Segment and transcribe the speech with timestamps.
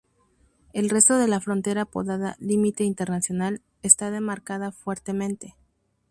[0.73, 5.55] El resto de la frontera, apodada "Límite Internacional", está demarcada fuertemente.